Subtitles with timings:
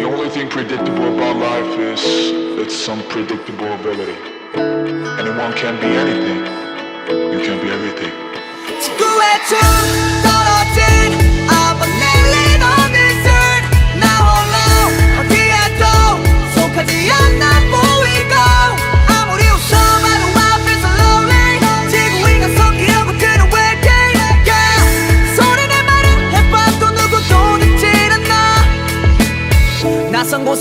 [0.00, 2.00] The only thing predictable about life is
[2.58, 4.16] its unpredictable ability.
[4.54, 6.38] Anyone can be anything.
[7.30, 8.30] You can be everything.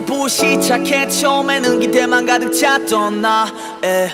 [0.00, 3.46] 곳에 부시작해 처음에는 기대만 가득 찼던 나
[3.84, 4.10] 에.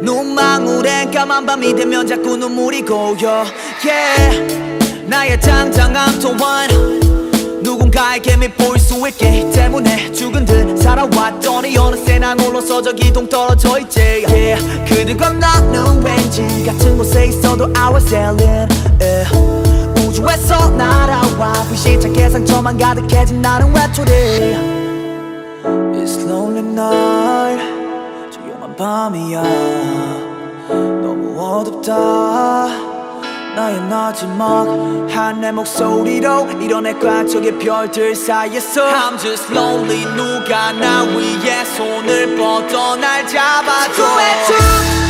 [0.00, 3.44] 눈망울엔 까만 밤이 되면 자꾸 눈물이 고여
[3.84, 5.06] yeah.
[5.06, 6.68] 나의 장장한 또한
[7.62, 14.24] 누군가에게 밉보일 수 있기 때문에 죽은 듯 살아왔더니 어느새 난 홀로서 저기 동 떨어져 있지
[14.28, 14.84] yeah.
[14.86, 18.68] 그들과 나는 왠지 같은 곳에 있어도 I was sailing
[19.00, 19.64] yeah.
[19.98, 24.73] 우주에서 날아와 불시착해 상처만 가득해진 나는 외톨이
[26.04, 27.64] It's lonely night
[28.30, 29.42] 조용한 밤이야.
[31.00, 32.66] 너무 어둡다.
[33.56, 38.84] 나의 마지막한 내 목소리로 이뤄낼까 저기 별들 사이에서.
[38.86, 40.04] I'm just lonely.
[40.14, 45.03] 누가 나 위에 손을 뻗어 날 잡아줘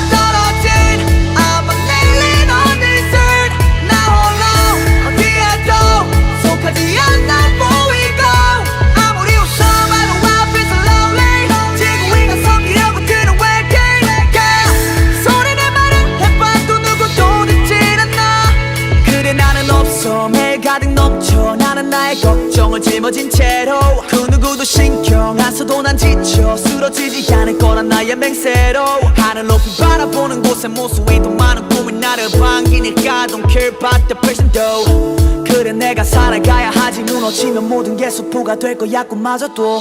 [20.31, 26.57] 매일 가득 넘쳐 나는 나의 걱정을 짊어진 채로 그 누구도 신경 안 써도 난 지쳐
[26.59, 28.85] 쓰러지지 않을 거란 나의 맹세로
[29.17, 35.45] 하늘 높이 바라보는 곳에 모수이도 많은 꿈이 나를 반기니까 Don't care about the person though.
[35.45, 37.03] 그래 내가 살아가야 하지.
[37.03, 39.81] 무너지면 모든 게 수포가 될 거야 꿈마저도.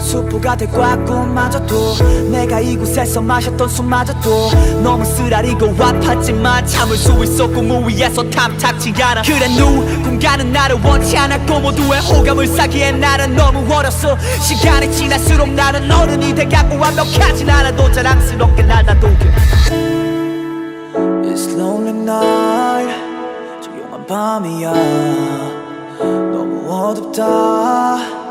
[0.00, 2.30] 수포가 될 거야 꿈마저도.
[2.30, 4.50] 내가 이곳에서 마셨던 술마저도.
[4.82, 9.22] 너무 쓰라리고 아팠지만 참을 수 있어 꿈 위에서 탐탁지 않아.
[9.22, 16.34] 그래 누군가는 나를 원치 않았고 모두의 호감을 사기엔 나는 너무 어렸어 시간이 지날수록 나는 어른이
[16.34, 19.18] 돼가고 완벽하진 않아도 자랑스럽게 날 다독여
[21.22, 22.92] It's lonely night.
[23.62, 24.72] 조용한 밤이야.
[26.32, 28.29] 너무 어둡다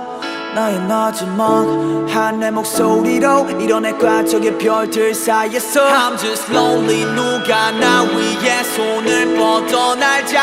[0.56, 1.66] 나의 마지막
[2.10, 10.38] 한내 목소리로 이뤄낼까 저기 별들 사이에서 I'm just lonely 누가 나 위에 손을 뻗어 날쭉